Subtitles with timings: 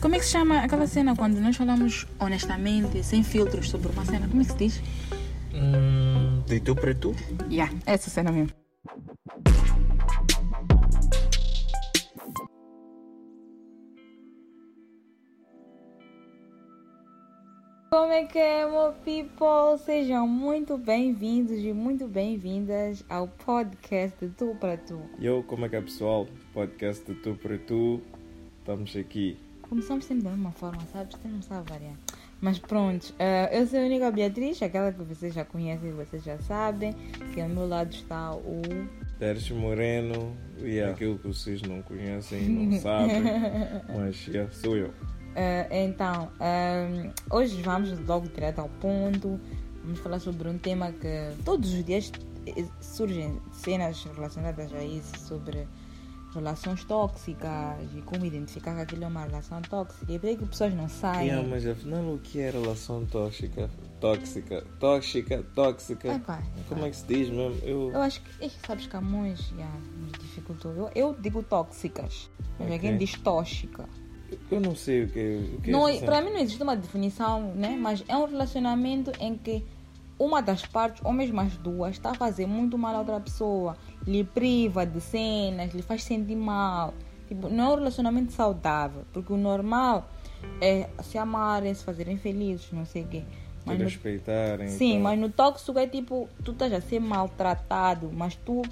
[0.00, 4.04] Como é que se chama aquela cena quando nós falamos honestamente, sem filtros sobre uma
[4.04, 4.28] cena?
[4.28, 4.82] Como é que se diz?
[5.54, 7.14] Hum, de tu para tu?
[7.50, 8.50] Yeah, essa cena mesmo.
[17.90, 19.78] Como é que é, meu people?
[19.78, 25.00] Sejam muito bem-vindos e muito bem-vindas ao podcast de Tu para Tu.
[25.18, 26.26] Eu, como é que é pessoal?
[26.52, 28.02] Podcast de tu para tu.
[28.66, 29.38] Estamos aqui.
[29.62, 31.14] Começamos sempre da mesma forma, sabes?
[31.14, 31.94] Você não sabe variar.
[32.40, 36.36] Mas pronto, eh, eu sou a única Beatriz, aquela que vocês já conhecem, vocês já
[36.40, 36.92] sabem,
[37.32, 38.62] que ao meu lado está o
[39.20, 43.22] Teres Moreno, e é aquilo que vocês não conhecem e não sabem,
[43.96, 44.88] mas yeah, sou eu.
[44.88, 49.38] Uh, então, um, hoje vamos logo direto ao ponto.
[49.84, 52.10] Vamos falar sobre um tema que todos os dias
[52.44, 55.68] eh, surgem cenas relacionadas a isso, sobre
[56.36, 60.12] relações tóxicas e como identificar que aquilo é uma relação tóxica.
[60.12, 61.28] E por aí que pessoas não saem.
[61.28, 63.68] Yeah, mas afinal, o que é relação tóxica?
[64.00, 66.14] Tóxica, tóxica, tóxica.
[66.14, 67.58] Epá, Como é que se diz mesmo?
[67.64, 69.66] Eu, Eu acho que, sabes, Camões já
[69.98, 70.72] nos dificultou.
[70.72, 72.72] Eu, eu digo tóxicas, mas Ok.
[72.74, 73.88] alguém diz tóxica.
[74.50, 76.62] eu não sei o que, o que Não, é é- essa para mim não existe
[76.62, 77.76] uma definição, né?
[77.80, 79.64] Mas é um relacionamento em que
[80.18, 83.76] uma das partes, ou mesmo as duas, está a fazer muito mal a outra pessoa,
[84.06, 86.94] lhe priva de cenas, lhe faz sentir mal.
[87.28, 90.08] Tipo, não é um relacionamento saudável, porque o normal
[90.60, 93.24] é se amarem, se fazerem felizes, não sei o quê.
[93.64, 94.68] Mas respeitarem.
[94.68, 95.02] sim, tal.
[95.02, 98.62] mas no tóxico é tipo, tu estás a ser maltratado, mas tu.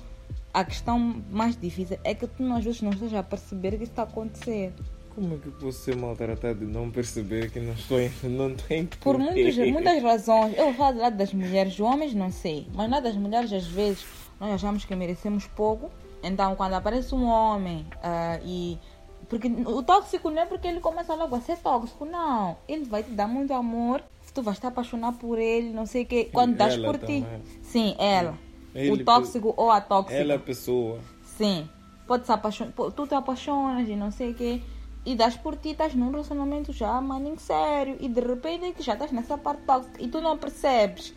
[0.52, 3.90] A questão mais difícil é que tu às vezes não estás a perceber que isso
[3.90, 4.72] está a acontecer.
[5.14, 7.98] Como é que posso ser maltratado e não perceber que não estou
[8.28, 10.56] não estou em Por muitos, muitas razões.
[10.58, 12.66] Eu falar do lado das mulheres, homens não sei.
[12.74, 14.04] Mas lá das mulheres, às vezes,
[14.40, 15.90] nós achamos que merecemos pouco.
[16.22, 18.78] Então, quando aparece um homem ah, e.
[19.28, 22.56] Porque o tóxico não é porque ele começa logo a ser tóxico, não.
[22.68, 24.02] Ele vai te dar muito amor,
[24.34, 26.28] tu vais te apaixonar por ele, não sei o quê.
[26.32, 27.22] Quando das por ti.
[27.22, 27.42] também.
[27.62, 28.36] Sim, ela.
[28.74, 30.18] Ele o tóxico ou a tóxica.
[30.18, 30.98] Ela é a pessoa.
[31.22, 31.68] Sim.
[32.06, 32.72] Pode se apaixonar.
[32.72, 34.60] Tu te apaixonas e não sei o quê.
[35.06, 37.96] E das por ti, estás num relacionamento já, maninho sério.
[38.00, 40.02] E de repente já estás nessa parte tóxica.
[40.02, 41.12] E tu não percebes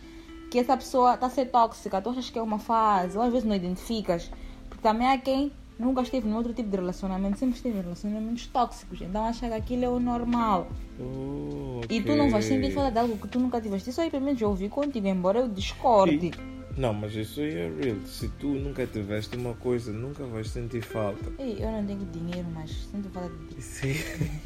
[0.52, 2.02] que essa pessoa está a ser tóxica.
[2.02, 3.18] Tu achas que é uma fase.
[3.18, 4.30] Ou às vezes não identificas.
[4.68, 7.38] Porque também há quem nunca esteve num outro tipo de relacionamento.
[7.38, 9.02] Sempre esteve em relacionamentos tóxicos.
[9.02, 10.68] Então acha que aquilo é o normal.
[11.00, 13.90] Oh, E tu não vais sentir falta de algo que tu nunca tiveste.
[13.90, 16.31] Isso aí pelo menos eu ouvi contigo, embora eu discorde.
[16.78, 17.98] Não, mas isso aí é real.
[18.06, 21.32] Se tu nunca tiveste uma coisa, nunca vais sentir falta.
[21.40, 23.62] Ei, eu não tenho dinheiro, mas sinto falta de ti.
[23.62, 23.96] Sim.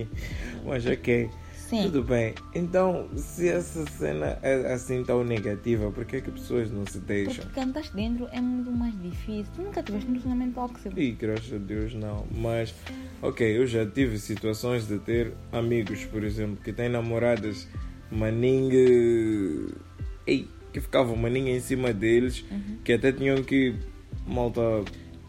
[0.65, 1.29] mas ok.
[1.71, 1.83] Sim.
[1.83, 2.35] Tudo bem.
[2.53, 6.99] Então, se essa cena é assim tão negativa, por que, é que pessoas não se
[6.99, 7.45] deixam?
[7.45, 9.45] Porque estás dentro é muito mais difícil.
[9.55, 10.99] Tu nunca tiveste um relacionamento tóxico.
[10.99, 12.25] E graças a Deus não.
[12.29, 12.75] Mas,
[13.21, 17.69] ok, eu já tive situações de ter amigos, por exemplo, que têm namoradas
[18.11, 18.73] maninha.
[20.27, 22.43] Ei, que ficavam maninha em cima deles,
[22.83, 23.75] que até tinham que,
[24.25, 24.61] malta,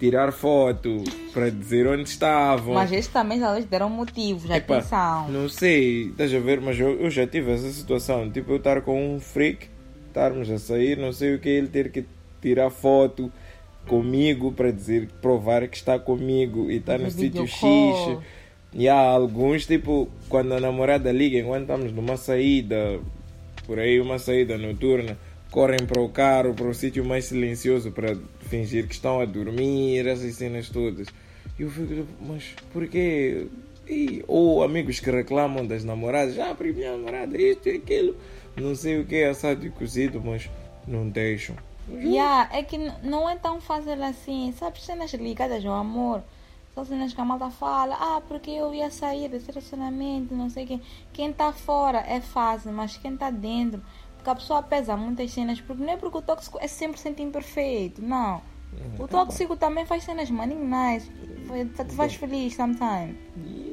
[0.03, 2.75] tirar foto para dizer onde estavam.
[2.75, 5.29] Mas estes também já lhes deram motivos, Epá, atenção.
[5.29, 8.29] Não sei, estás a ver, mas eu, eu já tive essa situação.
[8.29, 9.69] Tipo, eu estar com um freak,
[10.09, 12.05] estarmos a sair, não sei o que, ele ter que
[12.41, 13.31] tirar foto
[13.87, 17.47] comigo para dizer, provar que está comigo e está no sítio.
[17.47, 18.19] X.
[18.75, 22.99] E há alguns, tipo, quando a namorada liga, enquanto estamos numa saída,
[23.67, 25.17] por aí, uma saída noturna,
[25.53, 30.05] correm para o carro, para o sítio mais silencioso para fingir que estão a dormir,
[30.07, 31.07] essas cenas todas.
[31.59, 33.47] E eu fico, tipo, mas porquê?
[33.87, 38.17] E, ou amigos que reclamam das namoradas, ah, minha namorada, isto e aquilo,
[38.57, 40.49] não sei o que, assado e cozido, mas
[40.89, 41.55] não deixam.
[41.91, 44.55] Yeah, é que não é tão fácil assim.
[44.59, 46.23] Sabes, cenas ligadas ao amor.
[46.75, 50.65] São cenas que a malta fala, ah, porque eu ia sair desse relacionamento, não sei
[50.65, 50.81] o quê.
[51.13, 53.83] Quem está fora é fácil, mas quem está dentro.
[54.23, 58.01] Porque a pessoa pesa muitas cenas, porque não é porque o tóxico é 100% imperfeito,
[58.01, 58.41] não.
[58.97, 60.31] O tóxico também faz cenas
[61.75, 63.17] fa- te faz feliz sometimes.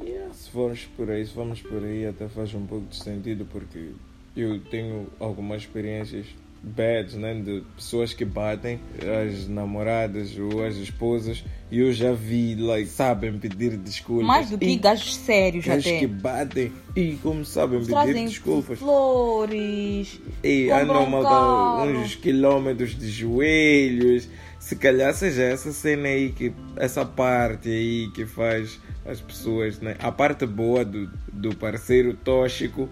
[0.04, 3.46] Yeah, se formos por aí, se vamos por aí, até faz um pouco de sentido,
[3.50, 3.92] porque
[4.36, 6.26] eu tenho algumas experiências
[6.62, 8.80] bad, né, de pessoas que batem
[9.22, 14.26] as namoradas ou as esposas, e eu já vi, like, sabem pedir desculpas.
[14.26, 15.98] Mais do que gajos sérios gajos até.
[15.98, 18.78] que batem e como sabem pedir Trazem desculpas.
[18.78, 20.20] flores.
[20.42, 24.28] E andam mal uns quilómetros de joelhos.
[24.58, 29.96] Se calhar seja essa cena aí, que, essa parte aí que faz as pessoas, né?
[29.98, 32.88] A parte boa do, do parceiro tóxico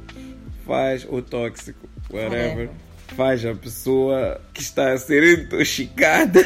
[0.65, 2.49] faz o tóxico, whatever.
[2.49, 2.88] Whatever.
[3.17, 6.41] Faz a pessoa que está a ser intoxicada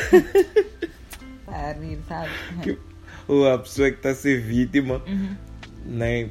[1.45, 2.31] Para rir, sabe?
[2.63, 2.79] que-
[3.29, 5.37] ou a pessoa que está a ser vítima, Uhum.
[5.87, 6.29] né?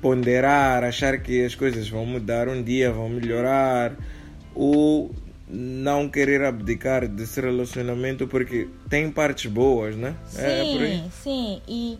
[0.00, 3.94] ponderar, achar que as coisas vão mudar um dia, vão melhorar,
[4.52, 5.14] ou
[5.48, 10.16] não querer abdicar desse relacionamento porque tem partes boas, né?
[10.26, 11.04] Sim, É, por aí.
[11.22, 11.62] sim.
[11.68, 11.98] E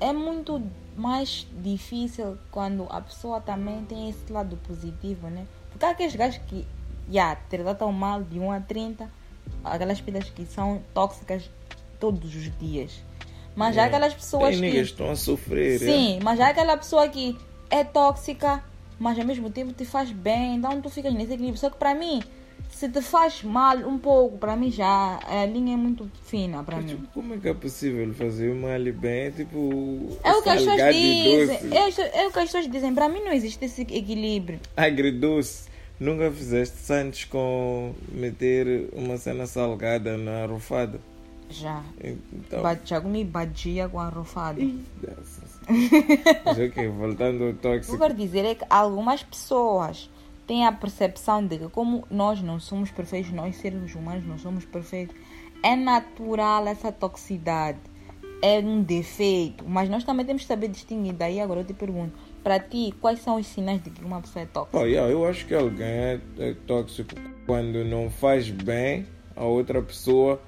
[0.00, 0.62] é muito
[0.96, 5.44] mais difícil quando a pessoa também tem esse lado positivo, né?
[5.72, 6.64] Porque há aqueles gajos que,
[7.10, 9.08] já, te tratam mal de 1 a 30,
[9.64, 11.50] aquelas pidas que são tóxicas
[11.98, 13.02] todos os dias.
[13.54, 13.84] Mas há É.
[13.86, 14.78] aquelas pessoas Tem que.
[14.78, 15.78] estão a sofrer.
[15.78, 17.36] Sim, mas há aquela pessoa que
[17.68, 18.62] é tóxica,
[18.98, 21.58] mas ao mesmo tempo te faz bem, então tu ficas nesse equilíbrio.
[21.58, 22.22] Só que para mim,
[22.70, 26.76] se te faz mal um pouco, para mim já a linha é muito fina para
[26.78, 26.80] é.
[26.80, 26.86] mim.
[26.86, 29.30] Tipo, como é que é possível fazer o mal e bem?
[29.32, 31.58] Tipo, É o que as pessoas dizem.
[31.76, 32.94] É, é o que as pessoas dizem.
[32.94, 34.60] Para mim não existe esse equilíbrio.
[34.76, 35.68] Agridoce.
[36.00, 40.98] Nunca fizeste Santos com meter uma cena salgada na arrofada?
[41.50, 41.82] Já.
[42.32, 44.60] Então, Ba- Já comi badia com arrofado.
[46.44, 47.94] Mas ok, voltando ao O que tóxico.
[47.94, 50.08] eu quero dizer é que algumas pessoas
[50.46, 54.64] têm a percepção de que como nós não somos perfeitos, nós seres humanos não somos
[54.64, 55.14] perfeitos,
[55.62, 57.78] é natural essa toxicidade.
[58.42, 59.64] É um defeito.
[59.68, 61.12] Mas nós também temos que saber distinguir.
[61.12, 64.42] Daí agora eu te pergunto, para ti, quais são os sinais de que uma pessoa
[64.42, 64.78] é tóxica?
[64.78, 67.14] Oh, yeah, eu acho que alguém é, é tóxico
[67.46, 69.06] quando não faz bem
[69.36, 70.40] a outra pessoa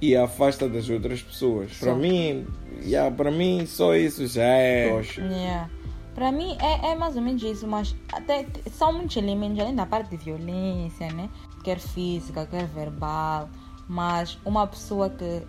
[0.00, 1.76] e afasta das outras pessoas.
[1.78, 2.46] Para mim,
[2.82, 5.26] yeah, para mim só isso já é tóxico.
[5.26, 5.70] Yeah.
[6.14, 9.86] Para mim é, é mais ou menos isso, mas até são muitos elementos, além da
[9.86, 11.30] parte de violência, né?
[11.62, 13.48] Quer física, quer verbal,
[13.88, 15.42] mas uma pessoa que,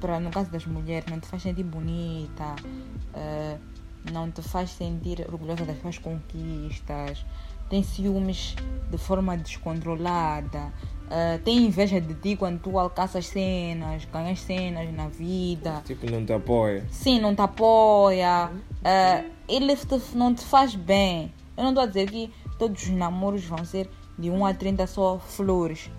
[0.00, 2.56] para no caso das mulheres, não te faz sentir bonita,
[3.14, 3.58] eh,
[4.12, 7.24] não te faz sentir orgulhosa das suas conquistas,
[7.68, 8.54] tem ciúmes
[8.90, 10.72] de forma descontrolada,
[11.10, 15.82] eh, tem inveja de ti quando tu alcanças cenas, ganhas cenas na vida.
[15.84, 16.86] Tipo, não te apoia.
[16.90, 18.50] Sim, não te apoia,
[18.84, 21.32] eh, ele te- não te faz bem.
[21.56, 24.86] Eu não estou a dizer que todos os namoros vão ser de 1 a 30
[24.86, 25.90] só flores,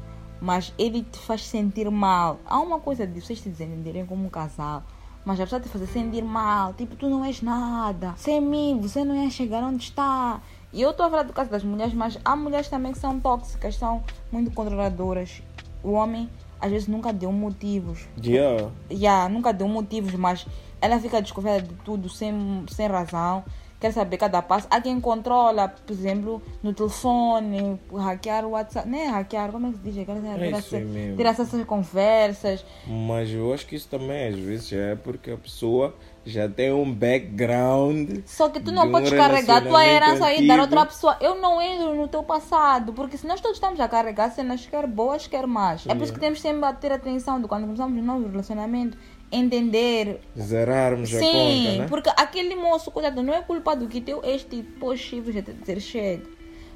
[0.41, 2.39] mas ele te faz sentir mal.
[2.45, 4.83] Há uma coisa de vocês se entenderem como um casal,
[5.29, 9.03] mas a pessoa te fazer sentir mal, tipo, tu não és nada, sem mim você
[9.05, 10.41] não ia chegar onde está.
[10.73, 13.19] E eu estou a falar do caso das mulheres, mas há mulheres também que são
[13.19, 15.43] tóxicas, são muito controladoras.
[15.83, 16.27] O homem
[16.59, 18.71] às vezes nunca deu motivos Yeah.
[18.91, 20.47] yeah, nunca deu motivos, mas
[20.81, 23.43] ela fica desconfiada de tudo sem, sem razão.
[23.79, 24.67] Quer saber cada passo.
[24.69, 28.89] Há quem controla, por exemplo, no telefone, hackear o WhatsApp.
[28.89, 29.97] Nem é hackear, como é que se diz?
[29.97, 32.65] É ter acesso às conversas.
[32.85, 35.95] Mas eu acho que isso também às vezes é porque a pessoa
[36.25, 38.19] já tem um background.
[38.25, 41.17] Só que tu não um podes carregar a tua herança e dar outra pessoa.
[41.21, 44.87] Eu não entro no teu passado, porque se nós todos estamos a carregar cenas quer
[44.87, 45.85] boas, quer más.
[45.87, 48.97] É por isso que temos sempre a ter atenção de quando começamos um novo relacionamento,
[49.31, 51.87] entender Zerarmos a Sim, conta, né?
[51.87, 55.53] porque aquele moço, cuidado, não é culpa do que teu este pôs chifres a te
[55.53, 56.23] dizer chega.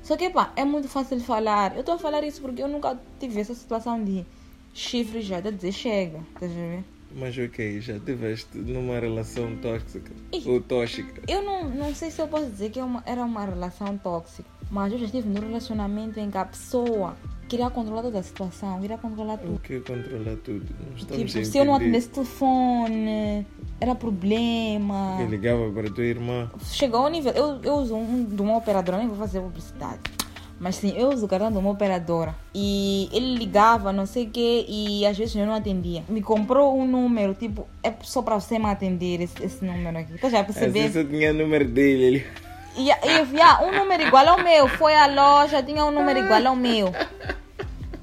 [0.01, 1.73] Só que, pá, é muito fácil de falar.
[1.73, 4.25] Eu estou a falar isso porque eu nunca tive essa situação de
[4.73, 6.19] chifres já, de dizer chega.
[6.33, 6.83] Estás a ver?
[7.15, 10.43] Mas ok, já tiveste numa relação tóxica Ih.
[10.47, 11.21] ou tóxica.
[11.27, 14.91] Eu não, não sei se eu posso dizer que é era uma relação tóxica, mas
[14.91, 17.15] eu já estive num relacionamento em que a pessoa
[17.47, 19.59] queria controlar toda a situação, queria controlar O tudo.
[19.59, 20.65] que controla tudo?
[20.89, 23.45] Não estamos Tipo, se eu não atendesse telefone,
[23.79, 25.17] era problema.
[25.21, 26.49] Eu ligava para a tua irmã.
[26.63, 27.31] chegou ao nível.
[27.33, 29.99] Eu, eu uso um de uma operadora, nem vou fazer publicidade.
[30.59, 32.33] Mas sim, eu uso o cartão de uma operadora.
[32.55, 36.03] E ele ligava, não sei o quê, e às vezes eu não atendia.
[36.07, 40.13] Me comprou um número, tipo, é só para você me atender esse, esse número aqui.
[40.13, 40.71] Então já Às perceber.
[40.83, 42.03] vezes eu tinha o número dele.
[42.03, 42.25] Ele...
[42.75, 44.67] E, e eu vi, ah, um número igual ao meu.
[44.67, 46.91] Foi à loja, tinha um número igual ao meu.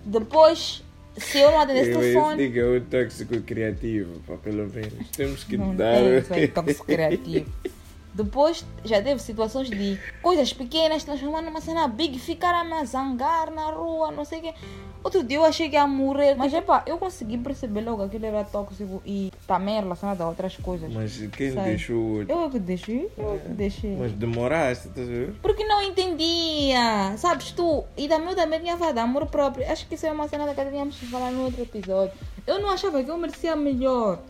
[0.04, 0.82] Depois,
[1.16, 2.36] se eu não atendesse o telefone.
[2.36, 5.08] diga o tóxico criativo, pá, pelo menos.
[5.16, 6.00] Temos que Não dar.
[6.02, 7.50] isso aí, tóxico criativo.
[8.12, 13.50] Depois já teve situações de coisas pequenas transformar numa cena big, ficar a me zangar
[13.52, 14.54] na rua, não sei o quê.
[15.02, 18.26] Outro dia eu achei que ia morrer, mas epá, eu consegui perceber logo que aquilo
[18.26, 20.92] era tóxico e também relacionado a outras coisas.
[20.92, 21.62] Mas quem Sei.
[21.62, 22.23] deixou?
[22.23, 23.97] Eu é que deixei, eu é que deixei.
[23.97, 25.35] Mas demoraste, estás a ver?
[25.40, 27.85] Porque não entendia, sabes tu?
[27.97, 29.71] E também eu também tinha falado de amor próprio.
[29.71, 32.12] Acho que isso é uma cena que tínhamos que falar no outro episódio.
[32.47, 34.21] Eu não achava que eu merecia melhor.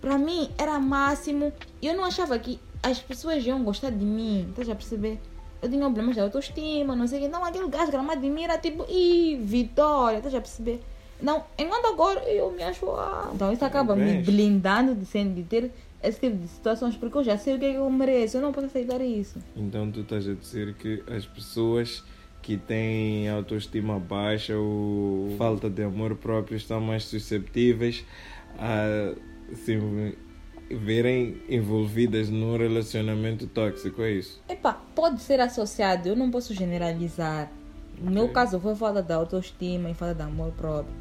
[0.00, 1.52] Para mim era máximo.
[1.80, 4.46] E eu não achava que as pessoas iam gostar de mim.
[4.50, 5.18] Estás a perceber?
[5.60, 7.28] Eu tinha problemas de autoestima, não sei o que.
[7.28, 10.80] Então aquele gajo que de mim era tipo, ih, vitória, estás a perceber?
[11.20, 12.88] Não, enquanto agora eu me acho.
[12.90, 13.30] Ah.
[13.34, 15.72] Então isso acaba me blindando de, ser, de ter
[16.02, 18.36] esse tipo de situações, porque eu já sei o que é que eu mereço.
[18.36, 19.38] Eu não posso aceitar isso.
[19.56, 22.04] Então tu estás a dizer que as pessoas
[22.40, 28.04] que têm autoestima baixa ou falta de amor próprio estão mais susceptíveis
[28.56, 29.12] a,
[29.52, 30.14] assim,
[30.70, 34.40] verem envolvidas num relacionamento tóxico, é isso?
[34.48, 37.50] Epá, pode ser associado, eu não posso generalizar.
[38.00, 38.34] No meu Ok.
[38.34, 40.94] caso, foi falta da autoestima e falta de amor próprio.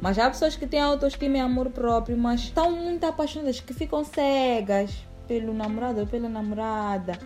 [0.00, 4.04] Mas há pessoas que têm autoestima e amor próprio, mas estão muito apaixonadas, que ficam
[4.04, 4.94] cegas
[5.26, 7.18] pelo namorado ou pela namorada.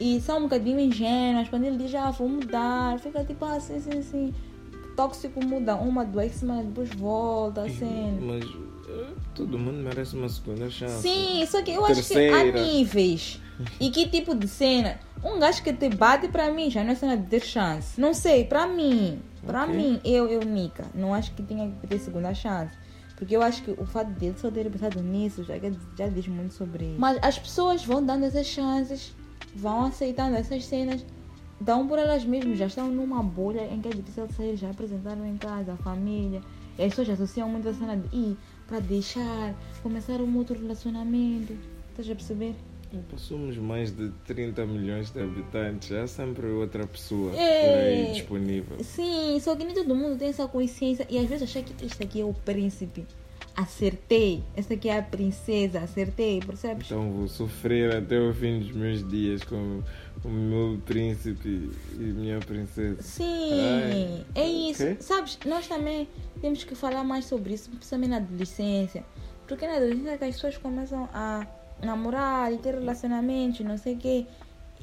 [0.00, 1.48] E são um bocadinho ingênuas.
[1.48, 4.34] Quando ele diz, ah, vou mudar, fica tipo assim, assim, assim.
[4.96, 8.18] Tóxico muda uma, duas semanas, depois volta, assim.
[8.20, 8.44] Mas
[9.34, 11.02] todo mundo merece uma segunda chance.
[11.02, 12.62] Sim, só que eu acho que há Terceira.
[12.62, 13.40] níveis.
[13.80, 14.98] E que tipo de cena?
[15.24, 18.00] Um gajo que te bate pra mim já não é cena de ter chance.
[18.00, 19.20] Não sei, pra mim.
[19.46, 19.74] Pra Ok.
[19.74, 22.74] mim, eu, eu, Nika, não acho que tinha que ter segunda chance.
[23.16, 25.54] Porque eu acho que o fato dele só ter pensado nisso já,
[25.96, 26.98] já diz muito sobre isso.
[26.98, 29.14] Mas as pessoas vão dando essas chances,
[29.54, 31.04] vão aceitando essas cenas,
[31.60, 34.70] dão por elas mesmas, já estão numa bolha em que é difícil de sair, já
[34.70, 36.40] apresentaram em casa, a família.
[36.76, 38.36] E as pessoas associam muito a cena de ir
[38.72, 41.54] para deixar, começar um outro relacionamento.
[41.90, 42.54] Estás a perceber?
[43.18, 45.92] Somos mais de 30 milhões de habitantes.
[45.92, 48.12] Há sempre outra pessoa É.
[48.14, 48.82] disponível.
[48.82, 51.06] Sim, só que nem todo mundo tem essa consciência.
[51.10, 53.04] E às vezes achar que este aqui é o príncipe.
[53.56, 54.42] Acertei.
[54.56, 55.80] Esta aqui é a princesa.
[55.80, 56.86] Acertei, percebes?
[56.86, 59.82] Então vou sofrer até o fim dos meus dias com
[60.24, 63.02] o meu príncipe e minha princesa.
[63.02, 64.82] Sim, Ai, é isso.
[64.82, 64.96] ok.
[65.00, 66.08] Sabes, nós também
[66.40, 69.04] temos que falar mais sobre isso, principalmente na adolescência.
[69.46, 71.46] Porque na adolescência que as pessoas começam a
[71.82, 74.26] namorar e ter relacionamentos, não sei o quê.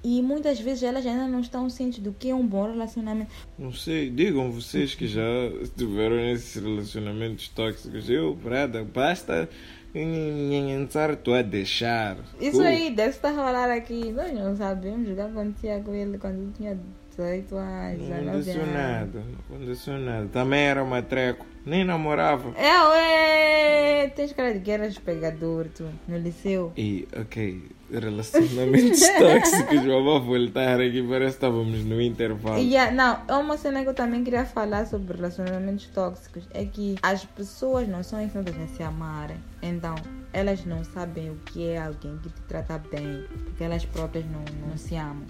[0.03, 3.31] E muitas vezes elas ainda não estão cientes do que é um bom relacionamento.
[3.57, 5.21] Não sei, digam vocês que já
[5.61, 8.09] estiveram nesses relacionamentos tóxicos.
[8.09, 9.49] Eu, Prada, basta
[9.91, 12.17] começar tu a deixar.
[12.39, 14.11] Isso aí deve estar falar aqui.
[14.11, 16.77] Nós não sabemos o que acontecia com ele quando ele tinha
[17.09, 20.27] 18 anos, Não 19 aconteceu nada, não aconteceu nada.
[20.27, 22.51] Também era uma treco, nem namorava.
[22.57, 24.11] É, ué!
[24.15, 26.73] Tens cara de que eras pegador, tu, no liceu.
[26.75, 32.59] E, ok, relacionamentos tóxicos, vamos voltar aqui, parece que estávamos no intervalo.
[32.59, 36.43] E, ah, não, é uma cena que eu também queria falar sobre relacionamentos tóxicos.
[36.51, 39.37] É que as pessoas não são ensinadas a se amarem.
[39.61, 39.95] Então,
[40.33, 43.25] elas não sabem o que é alguém que te trata bem.
[43.45, 45.25] Porque elas próprias não, não se amam.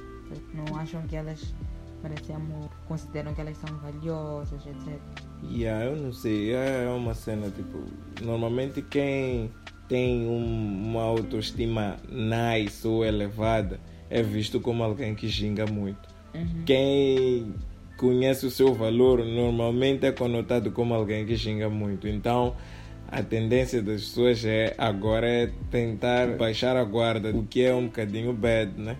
[0.53, 1.53] Não acham que elas
[2.01, 2.69] merecem amor.
[2.89, 4.99] Consideram que elas são valiosas, etc.
[5.49, 7.83] Yeah, eu não sei, é uma cena tipo.
[8.21, 9.49] Normalmente quem
[9.87, 13.79] tem um- uma autoestima nice ou elevada
[14.09, 16.09] é visto como alguém que xinga muito.
[16.33, 16.63] Uhum.
[16.65, 17.53] Quem
[17.95, 22.07] conhece o seu valor normalmente é conotado como alguém que xinga muito.
[22.07, 22.55] Então
[23.11, 27.85] a tendência das pessoas é agora é tentar baixar a guarda, o que é um
[27.85, 28.97] bocadinho bad, né?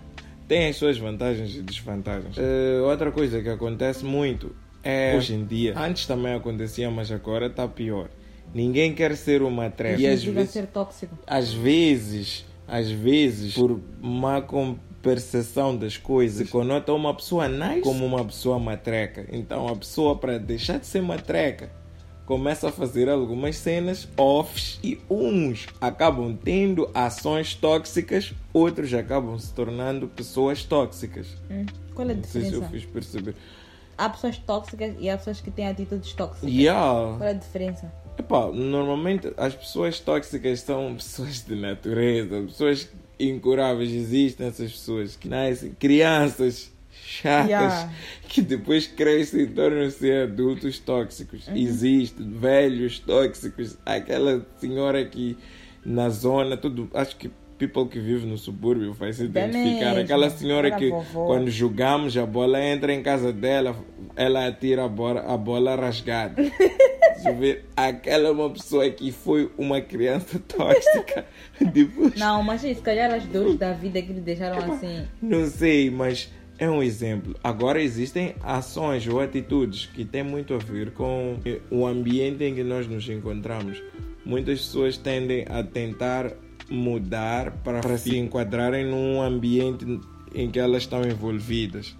[0.50, 2.36] Tem as suas vantagens e desvantagens.
[2.36, 4.52] Eh, outra coisa que acontece muito
[4.82, 5.78] é hoje em dia.
[5.78, 8.08] Antes também acontecia, mas agora está pior.
[8.52, 10.00] Ninguém quer ser uma trepa.
[10.00, 11.16] E às vezes ser tóxico.
[11.24, 14.44] às vezes, às vezes, por má
[15.00, 19.28] percepção das coisas, conota uma pessoa nice como uma pessoa matreca.
[19.30, 21.70] Então, a pessoa, para deixar de ser matreca,
[22.30, 29.52] começa a fazer algumas cenas offs e uns acabam tendo ações tóxicas, outros acabam se
[29.52, 31.26] tornando pessoas tóxicas.
[31.50, 32.70] Hum, Qual é a Não sei se eu diferença?
[32.70, 33.34] fiz perceber.
[33.98, 36.48] Há pessoas tóxicas e há pessoas que têm atitudes tóxicas.
[36.48, 37.16] Yeah.
[37.18, 37.92] Qual é a diferença?
[38.16, 45.26] Epá, normalmente as pessoas tóxicas são pessoas de natureza, pessoas incuráveis, existem essas pessoas que
[45.28, 46.70] nascem, crianças
[47.10, 47.92] chatas Yeah.
[48.28, 51.48] que depois crescem e tornam-se adultos tóxicos.
[51.54, 55.36] Existem velhos tóxicos, aquela senhora que
[55.84, 59.86] na zona, tudo, acho que people que vive no subúrbio vai se Bem identificar.
[59.90, 61.26] mesmo, Aquela senhora que vovó.
[61.26, 63.76] quando jogamos a bola entra em casa dela,
[64.16, 66.36] ela atira a bola, a bola rasgada.
[67.76, 71.26] Aquela é uma pessoa que foi uma criança tóxica.
[71.60, 75.06] Depois, Não, mas se calhar as dores da vida que lhe deixaram assim.
[75.20, 77.34] não sei, mas é um exemplo.
[77.42, 81.38] Agora existem ações ou atitudes que têm muito a ver com
[81.70, 83.82] o ambiente em que nós nos encontramos.
[84.26, 86.30] Muitas pessoas tendem a tentar
[86.68, 89.86] mudar para, para se enquadrarem num ambiente
[90.34, 91.96] em que elas estão envolvidas.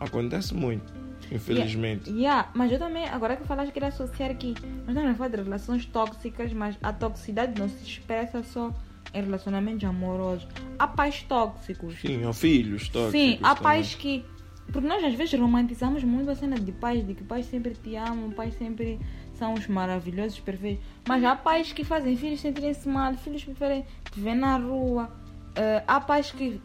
[0.00, 0.94] Acontece muito,
[1.32, 2.08] infelizmente.
[2.08, 4.54] Yeah, mas eu também, agora que falaste, queria associar que
[4.86, 8.72] nós estamos falar de relações tóxicas, mas a toxicidade não se expressa só
[9.18, 10.46] em relacionamentos amorosos.
[10.78, 11.94] Há pais tóxicos.
[12.00, 13.12] Sim, ou filhos tóxicos.
[13.12, 14.24] Sim, há pais que.
[14.72, 17.94] Porque nós às vezes romantizamos muito a cena de pais, de que pais sempre te
[17.94, 18.98] amam, pais sempre
[19.34, 20.84] são os maravilhosos, perfeitos.
[21.06, 25.08] Mas há pais que fazem filhos sentirem-se mal, filhos preferem te ver na rua.
[25.54, 26.60] Eh, há pais que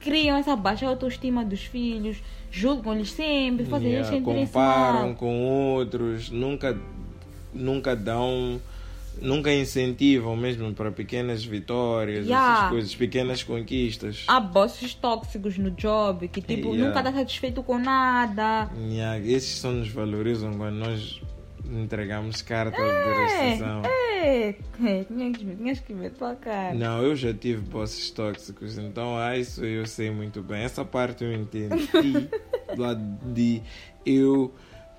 [0.00, 2.16] criam essa baixa autoestima dos filhos,
[2.50, 5.14] julgam-lhes sempre, fazem eles Yeah, sentirem-se comparam mal.
[5.14, 6.78] com outros, nunca,
[7.52, 8.60] nunca dão
[9.20, 12.54] nunca incentivam mesmo para pequenas vitórias, Yeah.
[12.58, 14.24] essas coisas, pequenas conquistas.
[14.28, 16.86] Há bosses tóxicos no job que tipo Yeah.
[16.88, 18.70] nunca está satisfeito com nada.
[18.90, 21.20] Yeah, esses só nos valorizam quando nós
[21.66, 23.82] entregamos carta de É, rescisão.
[23.84, 24.48] é,
[24.84, 26.74] é, tinhas que ver, tinhas que ver tua cara.
[26.74, 30.62] Não, eu já tive bosses tóxicos, então ah, isso eu sei muito bem.
[30.62, 31.74] Essa parte eu entendo.
[32.74, 33.62] E lá de
[34.04, 34.52] eu,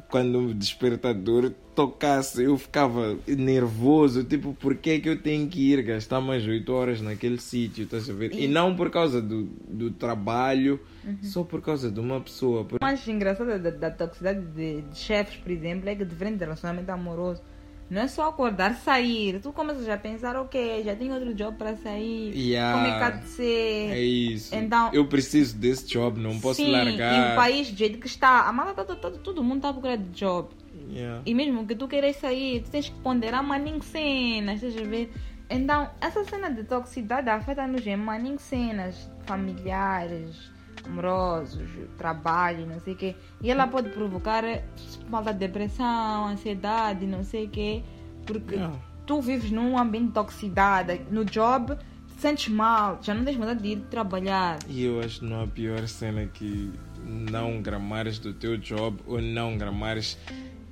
[0.10, 5.82] quando o despertador tocasse, eu ficava nervoso, tipo, por que que eu tenho que ir
[5.84, 8.34] gastar mais 8 horas naquele sítio, estás a ver?
[8.34, 10.80] E não por causa do, do trabalho,
[11.22, 12.64] só por causa de uma pessoa.
[12.64, 16.38] Por- O mais engraçado da, da toxicidade de, de chefes, por exemplo, é que diferente
[16.38, 17.42] de relacionamento amoroso,
[17.90, 19.40] não é só acordar, sair.
[19.40, 22.34] Tu começas a pensar, ok, já tenho outro job para sair.
[22.36, 22.74] Yeah.
[22.78, 23.92] Como é que há de ser?
[23.92, 24.56] É isso.
[24.56, 27.30] Então- eu preciso desse job, não posso Sim, largar.
[27.30, 29.70] E o país do jeito que está, a mala tá, tá, tá- todo mundo está
[29.70, 30.50] à procura de job.
[30.90, 31.22] Yeah.
[31.26, 35.12] E mesmo que tu queiras sair, tu tens que ponderar maninho cenas, estás a ver?
[35.50, 40.52] Então, essa cena de toxicidade afeta-nos em maninho cenas familiares,
[40.88, 41.60] amorosos,
[41.98, 43.16] trabalho, não sei o quê.
[43.42, 44.64] E ela pode provocar eh,
[45.10, 47.84] malta depressão, ansiedade, não sei o quê.
[48.26, 48.76] Porque Yeah.
[49.06, 53.62] tu vives num ambiente de toxicidade, no job, te sentes mal, já não tens vontade
[53.62, 54.60] de ir trabalhar.
[54.68, 56.72] E eu acho que não há pior cena que
[57.06, 60.18] não gramares do teu job ou não gramares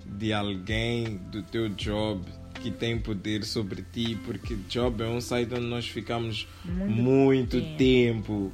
[0.06, 2.22] de alguém do teu job
[2.56, 7.62] que tem poder sobre ti, porque job é um site onde nós ficamos Muito muito,
[7.78, 7.78] tempo.
[7.78, 8.52] tempo,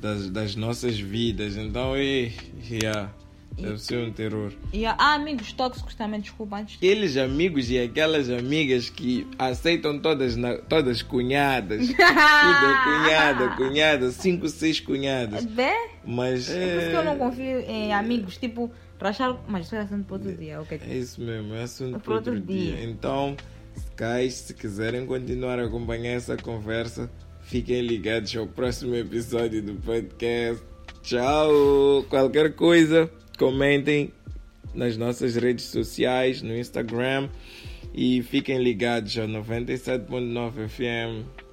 [0.00, 1.56] das, das nossas vidas.
[1.56, 2.30] Então, é,
[2.70, 3.10] yeah,
[3.52, 4.52] deve ser um terror.
[4.72, 10.36] E há amigos tóxicos também, desculpa, antes Aqueles amigos e aquelas amigas que aceitam todas,
[10.36, 11.86] na- todas cunhadas.
[11.88, 15.44] Tudo é cunhada, cunhada, cinco, seis cunhadas.
[15.44, 15.74] Bé?
[16.04, 19.36] Mas É por isso que eu não confio em amigos, tipo, rachar.
[19.48, 20.80] Mas isso é assunto para outro dia, ok?
[20.88, 22.76] É isso mesmo, é assunto Para outro dia.
[22.76, 22.84] dia.
[22.84, 23.36] Então,
[23.98, 27.10] guys, se quiserem continuar a acompanhar essa conversa,
[27.46, 30.62] fiquem ligados ao próximo episódio do podcast.
[31.02, 32.04] Tchau!
[32.10, 34.12] Qualquer coisa, comentem
[34.74, 37.28] nas nossas redes sociais, no Instagram.
[37.94, 41.45] E fiquem ligados ao 97.9 FM.